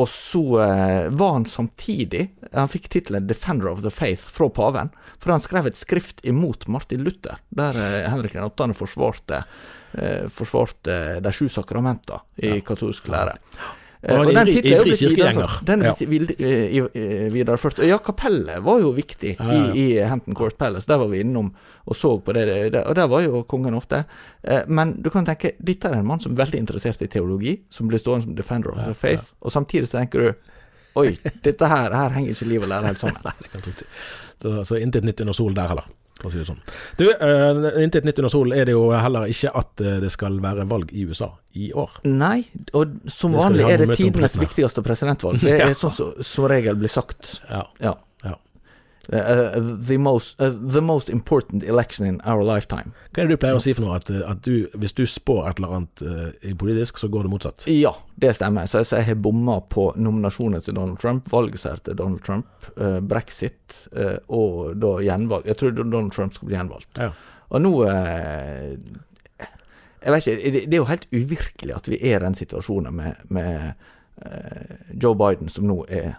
[0.00, 4.90] og så eh, var han samtidig Han fikk tittelen 'Defender of the Faith' fra paven,
[5.18, 8.72] for han skrev et skrift imot Martin Luther, der eh, Henrik 8.
[8.74, 9.42] forsvarte
[9.92, 13.36] eh, forsvarte de sju sakramenter i katolsk lære.
[14.02, 15.64] Eh, Og den tittelen er jo blitt videreført.
[15.68, 15.94] Den er Ja.
[16.08, 17.78] blitt eh, i- videreført.
[17.86, 19.72] Ja, kapellet var jo viktig Ja, ja, ja.
[19.74, 20.86] i, i Hampton Court Palace.
[20.88, 21.52] Der var vi innom
[21.86, 24.04] og så på det, og der var jo kongen ofte.
[24.42, 27.58] Eh, Men du kan tenke, dette er en mann som er veldig interessert i teologi,
[27.70, 30.34] som blir stående som defender of the faith, og samtidig så tenker du
[30.96, 33.20] Oi, dette her, her henger ikke liv og lære helt sammen.
[33.24, 33.72] Nei, det kan.
[34.42, 35.84] Så, så intet nytt under solen der heller,
[36.20, 36.60] for å si det sånn.
[37.00, 40.38] Du, eh, intet nytt under solen er det jo heller ikke at eh, det skal
[40.44, 41.90] være valg i USA i år.
[42.04, 42.44] Nei,
[42.78, 45.40] og som vanlig er det tidenes viktigste presidentvalg.
[45.40, 45.66] Det Ja.
[45.70, 47.40] er sånn som som regel blir sagt.
[47.50, 47.64] Ja.
[47.80, 47.94] Ja.
[49.08, 52.92] Eh, the, most, uh, the most important election in our lifetime.
[53.10, 53.96] Hva er det du pleier å si for noe?
[53.98, 56.28] At, at du, hvis du spår et eller annet uh,
[56.60, 57.66] politisk, så går det motsatt?
[57.72, 58.68] Ja, det stemmer.
[58.70, 62.46] Så, så jeg har bomma på nominasjonen til Donald Trump, valgseier til Donald Trump,
[63.08, 63.88] brexit
[64.28, 65.46] og da gjenvalg.
[65.48, 67.00] Jeg tror Donald Trump skal bli gjenvalgt.
[67.00, 67.10] Ja.
[67.50, 67.72] Og nå
[70.00, 72.94] Jeg vet ikke, det, det er jo helt uvirkelig at vi er i den situasjonen
[72.94, 73.56] med, med
[74.94, 76.14] Joe Biden, som nå er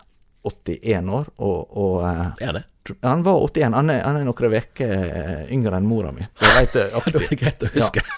[0.48, 2.64] 81 år, og, og eh, Er det?
[3.06, 3.74] Han var 81.
[3.78, 4.50] Han er, han er noen uker
[5.54, 8.02] yngre enn mora mi, så jeg vet det Det er greit å huske.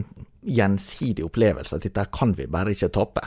[0.48, 3.20] gjensidig opplevelse at dette her kan vi bare ikke tape.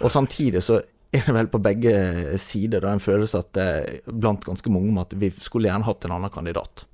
[0.00, 0.78] Og samtidig så
[1.12, 1.92] er det vel på begge
[2.40, 6.06] sider da en følelse at eh, blant ganske mange om at vi skulle gjerne hatt
[6.08, 6.86] en annen kandidat.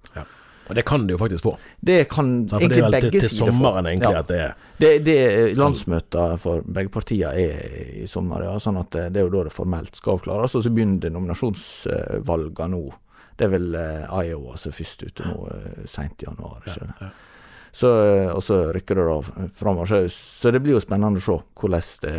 [0.68, 0.70] Ja.
[0.70, 1.54] Og det kan de jo faktisk få.
[1.80, 3.52] Det kan Så for det egentlig er vel begge til, til sider få.
[3.56, 4.18] sommeren egentlig Ja.
[4.20, 8.58] at det er Det, det Landsmøter for begge partier er i sommer, ja.
[8.62, 10.54] Sånn at det, det er jo da det formelt skal avklares.
[10.54, 12.82] Og så begynner det nominasjonsvalgene nå.
[13.38, 16.62] Det er vel eh, Iowa som er først ute nå, eh, seint i januar.
[16.66, 16.88] Ikke?
[17.00, 17.10] ja.
[17.78, 19.86] Så, eh, og så rykker det da framover.
[19.86, 20.00] Så,
[20.42, 22.14] så det blir jo spennende å se hvordan det,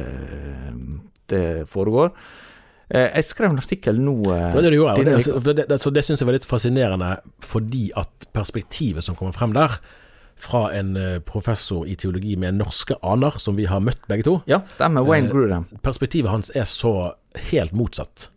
[1.33, 2.13] det foregår.
[2.89, 6.21] Eh, Jeg skrev en artikkel nå eh, Det det Det, det, det, så det syns
[6.23, 7.11] jeg var litt fascinerende,
[7.45, 9.79] fordi at perspektivet som kommer frem der,
[10.39, 14.37] fra en eh, professor i teologi med norske aner, som vi har møtt begge to,
[14.47, 15.03] Ja, stemmer.
[15.03, 15.65] Wayne Eh, Grudem.
[15.83, 17.13] perspektivet hans er så
[17.51, 18.29] helt motsatt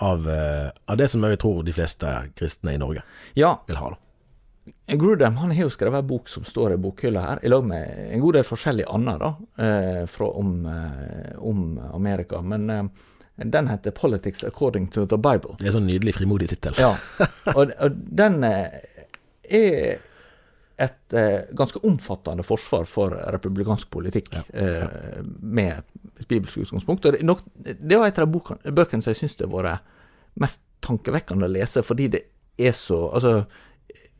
[0.00, 3.02] av, eh, av det som jeg tror de fleste kristne i Norge
[3.34, 3.90] Ja, vil ha.
[3.90, 3.96] da.
[4.96, 8.12] Grudem han har jo skrevet en bok som står i bokhylla her, i lag med
[8.12, 9.34] en god del forskjellige andre da,
[10.06, 10.66] fra, om,
[11.38, 12.40] om Amerika.
[12.42, 12.90] Men
[13.36, 15.56] den heter 'Politics According to the Bible'.
[15.58, 16.74] Det er en sånn nydelig frimodig tittel.
[16.78, 16.96] Ja,
[17.56, 18.40] og, og den
[19.48, 20.04] er
[20.78, 24.84] et eh, ganske omfattende forsvar for republikansk politikk eh,
[25.42, 25.80] med
[26.20, 27.06] et bibelsk utgangspunkt.
[27.06, 29.96] Og det, nok, det var et av de bøkene som jeg syns det har vært
[30.38, 32.22] mest tankevekkende å lese, fordi det
[32.58, 33.40] er så Altså,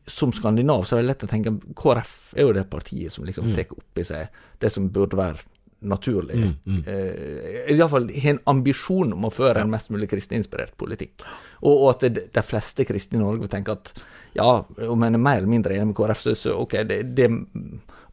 [0.09, 3.51] som skandinav så er det lett å tenke KrF er jo det partiet som liksom
[3.53, 5.43] tar opp i seg det som burde være
[5.79, 6.39] naturlig.
[6.85, 11.23] Eh, Iallfall har en ambisjon om å føre en mest mulig kristeninspirert politikk.
[11.61, 13.93] Og, og at det, de fleste kristne i Norge vil tenke at
[14.35, 14.49] ja,
[14.87, 17.37] om en er mer eller mindre enig med KrF, så, ok, det, det er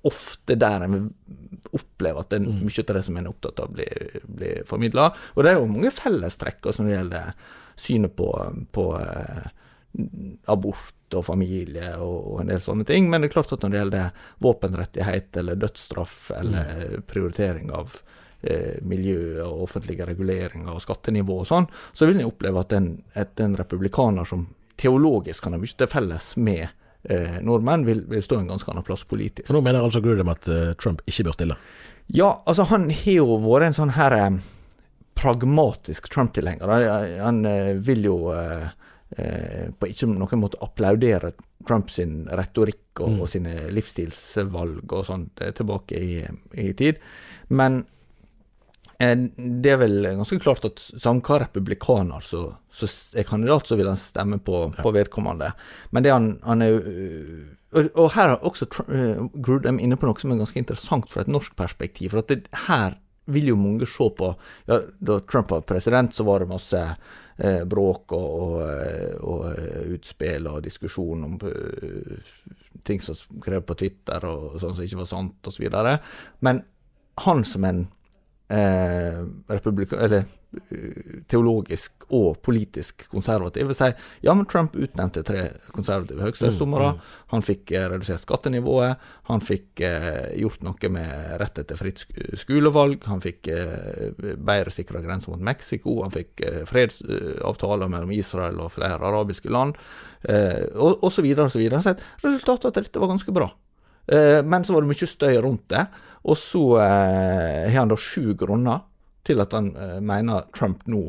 [0.06, 0.98] ofte der en
[1.74, 5.10] oppleve at er mye av det som en er opptatt av, blir, blir formidla.
[5.34, 8.30] Og det er jo mange fellestrekk som når det gjelder synet på,
[8.72, 9.48] på eh,
[10.52, 13.10] abort og familie og, en del sånne ting.
[13.10, 17.98] Men det er klart at når det gjelder våpenrettighet eller dødsstraff eller prioritering av
[18.42, 22.90] eh, miljø og offentlige reguleringer og skattenivå og sånn, så vil en oppleve at en,
[23.14, 26.66] at en republikaner som teologisk kan ha mye til felles med
[27.08, 29.48] eh, nordmenn, vil, vil stå en ganske annen plass politisk.
[29.48, 31.56] For nå mener altså Grudem at uh, Trump ikke bør stille.
[32.06, 34.42] Ja, altså han har jo vært en sånn her eh,
[35.16, 36.68] pragmatisk Trump-tilhenger.
[36.68, 38.68] Han, han eh, vil jo eh,
[39.78, 41.32] på ikke noen måte applaudere
[41.66, 46.22] Trump sin retorikk og, og sine livsstilsvalg og sånt eh, tilbake i,
[46.58, 46.98] i tid.
[47.48, 47.84] Men
[48.98, 52.88] Eh, Det er vel ganske klart at samme hva republikaner så, så
[53.18, 55.52] er kandidat, så vil han stemme på, på vedkommende.
[55.92, 56.78] Men det han, han er
[57.76, 61.24] og, og her er også Trump, Grudem inne på noe som er ganske interessant fra
[61.24, 62.14] et norsk perspektiv.
[62.14, 64.32] For at det, her vil jo mange se på
[64.66, 66.82] ja, Da Trump var president, så var det masse
[67.36, 72.32] eh, bråk og, og, eh, og eh, utspill og diskusjon om uh,
[72.86, 75.66] ting som skrev på Twitter og sånn som ikke var sant, osv.
[76.46, 76.62] Men
[77.26, 77.86] han som en
[78.52, 79.60] eh, eller
[80.70, 83.88] eh, teologisk og politisk konservativ si
[84.22, 86.92] ja, men Trump utnevnte tre konservative høyesterettsdommere.
[87.34, 89.02] Han fikk eh, redusert skattenivået.
[89.30, 93.02] Han fikk eh, gjort noe med retten til fritt sk- skolevalg.
[93.10, 95.98] Han fikk eh, bedre sikra grenser mot Mexico.
[96.06, 99.74] Han fikk eh, fredsavtaler mellom Israel og flere arabiske land,
[100.28, 101.82] eh, og, videre.
[101.82, 103.50] Så resultatet av dette var ganske bra.
[104.06, 105.84] Eh, men så var det mye støy rundt det.
[106.26, 108.82] Og så eh, har han da sju grunner
[109.26, 111.04] til at han eh, mener Trump nå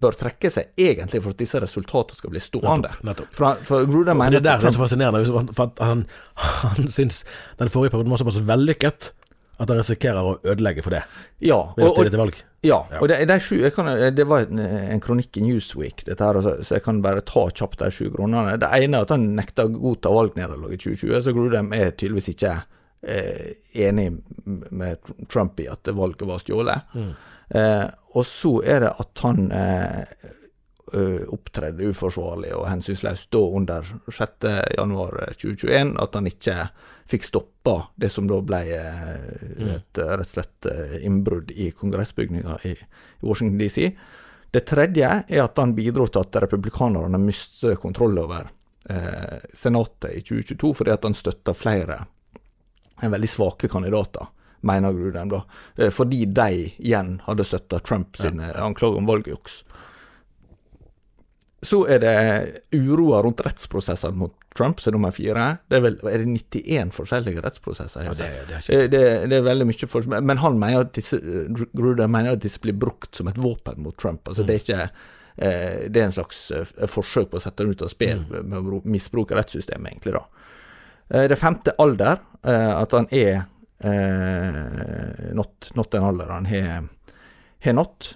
[0.00, 2.88] bør trekke seg, egentlig for at disse resultatene skal bli stående.
[2.88, 3.34] Nettopp, nettopp.
[3.36, 6.06] For, for det er der det er så fascinerende, for at han,
[6.40, 7.20] han syns
[7.60, 9.10] den forrige perioden var såpass vellykket
[9.60, 11.02] at han risikerer å ødelegge for det
[11.44, 12.38] ja, ved å stille til valg.
[12.64, 12.98] ja, Ja.
[13.02, 16.54] og det, de sju, kan, det var en, en kronikk i Newsweek, dette her, så,
[16.64, 18.56] så jeg kan bare ta kjapt de sju grunnene.
[18.60, 22.32] Det ene er at han nekter å godta valgnederlaget i 2020, så Grudem er tydeligvis
[22.32, 22.54] ikke
[23.02, 23.52] eh,
[23.86, 24.08] enig
[24.70, 26.96] med Trump i at valget var stjålet.
[27.50, 30.28] Eh, og så er det at han eh,
[31.30, 36.56] opptredde uforsvarlig og hensynsløst da under 6.1.2021, at han ikke
[37.10, 41.70] fikk stoppa det som da ble eh, et eh, rett og slett eh, innbrudd i
[41.76, 42.74] kongressbygninga i,
[43.20, 43.90] Washington DC.
[44.50, 48.48] Det tredje er at han bidro til at republikanerne mistet kontroll over
[48.88, 54.30] eh, Senatet i 2022, fordi at han støtta flere eh, veldig svake kandidater,
[54.66, 55.42] mener Grudem, da.
[55.76, 56.48] Eh, fordi de
[56.78, 59.62] igjen hadde støtta Trump sine anklager om valgjuks.
[61.62, 62.12] Så er det
[62.72, 65.58] uroa rundt rettsprosessene mot Trump, som er nummer fire.
[65.68, 68.06] Det er vel er det 91 forskjellige rettsprosesser?
[68.06, 70.92] Ja, det- det er Eh, det, det er veldig mye for, Men han mener at
[70.94, 71.18] disse,
[71.76, 74.24] Grudem mener at disse blir brukt som et våpen mot Trump.
[74.28, 74.90] Altså Det er ikke
[75.38, 78.58] eh, Det er en slags eh, forsøk på å sette ham ut av spill med
[78.58, 80.24] å misbruke rettssystemet, egentlig, da.
[81.28, 83.42] Det femte alder, at han er
[85.34, 86.88] not, not den alderen han
[87.60, 88.14] har nådd.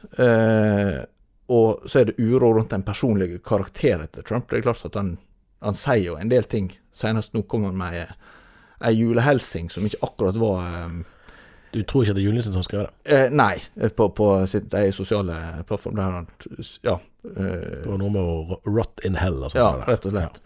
[1.49, 4.49] Eh, og så er det uro rundt den personlige karakteren til Trump.
[4.51, 5.19] Det er klart at han,
[5.63, 6.71] han sier jo en del ting.
[6.95, 8.07] Senest nå kom han med ei,
[8.89, 11.05] ei julehelsing som ikke akkurat var um,
[11.75, 13.13] Du tror ikke at det er julenissen som har skrevet det?
[13.17, 13.59] eh, Nei,
[13.97, 15.35] på, på sitt eget sosiale
[15.67, 15.97] plattform.
[15.97, 16.29] Der han
[16.87, 16.99] Ja.
[17.25, 19.41] eh, Det var noe med å rot in hell.
[19.43, 20.41] Altså, ja, rett og slett.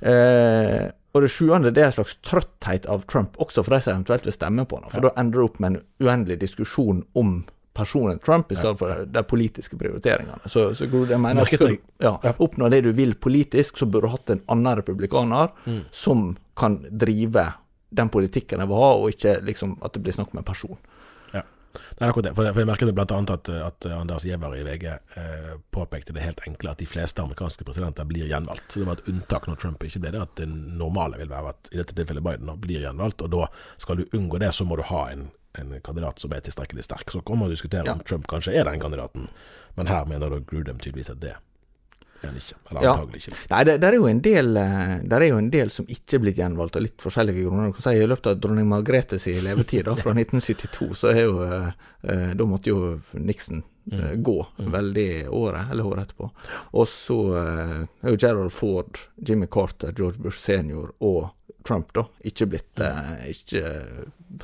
[0.00, 3.92] Eh, og det sjuende det er en slags trøtthet av Trump, også for de som
[3.94, 4.90] eventuelt vil stemme på ham.
[4.90, 9.04] For da ender det opp med en uendelig diskusjon om personen Trump, i stedet for
[9.10, 10.38] de politiske prioriteringene.
[10.46, 14.14] Så, så jeg mener at skal ja, oppnå det du vil politisk, så burde du
[14.14, 15.80] hatt en annen republikaner Mm.
[15.90, 17.52] som kan drive
[17.94, 20.78] den politikken de vil ha, og ikke liksom at det blir snakk om en person.
[21.32, 21.42] Ja.
[21.74, 22.34] Det er akkurat det.
[22.34, 26.42] For, for jeg merket annet at, at Anders Giæver i VG eh, påpekte det helt
[26.46, 28.66] enkle at de fleste amerikanske presidenter blir gjenvalgt.
[28.70, 30.22] Så det var et unntak når Trump ikke ble det.
[30.22, 33.22] At det normale vil være at i dette tilfellet Biden blir gjenvalgt.
[33.26, 33.48] Og da
[33.82, 37.10] skal du unngå det, så må du ha en, en kandidat som er tilstrekkelig sterk.
[37.10, 37.92] Så kan man diskutere Ja.
[37.92, 39.28] om Trump kanskje er den kandidaten.
[39.76, 41.40] Men her mener da Grudem tydeligvis at det er
[42.28, 42.54] han ikke.
[42.70, 42.92] Eller Ja.
[42.94, 43.36] antagelig ikke.
[43.50, 46.22] Nei, det, det, er jo en del det er jo en del som ikke er
[46.24, 47.72] blitt gjenvalgt, av litt forskjellige grunner.
[47.72, 51.42] Kan si I løpet av dronning Margrethe sin levetid, da, fra 1972, så er jo
[51.44, 51.70] eh,
[52.08, 54.22] eh, Da måtte jo Nixon Mm.
[54.22, 56.30] gå veldig året, eller året etterpå.
[56.72, 61.28] Og så eh, er jo Gerald Ford, Jimmy Carter, George Bush senior og
[61.64, 63.62] Trump da, ikke blitt eh, Ikke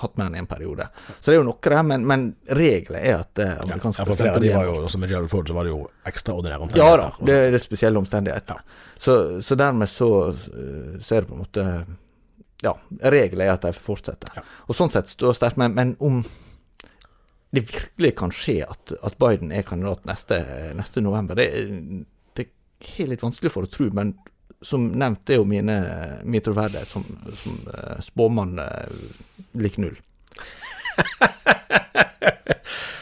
[0.00, 0.86] hatt med han i en periode.
[1.20, 4.20] Så det er jo noe der, men, men regelen er at eh, Ja, amerikanske for
[4.20, 7.02] flere av de var jo, som Gerald Ford, så var det jo ekstraordinære omstendigheter.
[7.02, 8.62] Ja da, det, det er spesielle omstendigheter.
[8.96, 11.66] Så, så dermed så, eh, så er det på en måte
[12.64, 12.76] Ja,
[13.12, 14.32] regelen er at de får fortsette.
[14.36, 14.46] Ja.
[14.68, 16.22] Og sånn sett står sterkt, men, men om
[17.50, 20.38] det virkelig kan skje at, at Biden er kandidat neste,
[20.78, 21.48] neste november, det,
[22.38, 22.46] det
[23.00, 24.14] er litt vanskelig for å tro, men
[24.62, 25.76] som nevnt er jo mine,
[26.24, 27.04] min troverdighet som,
[27.36, 28.66] som uh, spåmann uh,
[29.60, 29.96] lik null.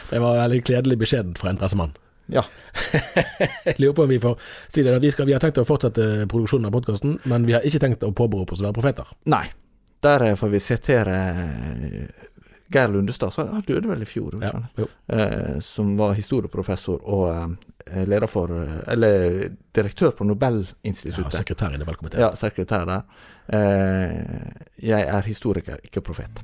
[0.09, 1.91] Det var veldig kledelig beskjed fra en pressemann.
[2.33, 2.43] Ja.
[3.65, 4.37] Jeg lurer på om vi får
[4.69, 4.95] si det.
[5.01, 8.05] Vi, skal, vi har tenkt å fortsette produksjonen av podkasten, men vi har ikke tenkt
[8.05, 9.11] å påberope oss å være profeter.
[9.29, 9.45] Nei.
[9.99, 12.27] Der eh, får vi sitere eh,
[12.71, 14.51] Geir Lundestad, så han døde vel i fjor, Ja,
[15.09, 21.33] eh, som var historieprofessor og eh, leder for eh, Eller direktør på Nobelinstituttet.
[21.33, 22.21] Ja, sekretær i Nobelkomiteen.
[22.21, 23.01] Ja, sekretær der.
[23.49, 24.19] Eh,
[24.85, 26.43] jeg er historiker, ikke profet.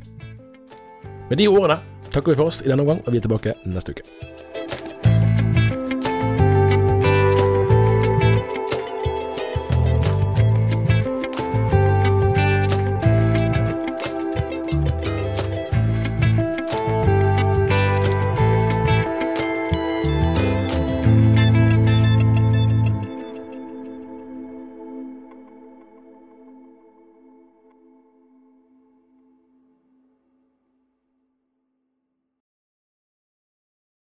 [1.30, 1.80] Med de ordene
[2.12, 4.35] takker vi for oss i denne omgang, og vi er tilbake neste uke.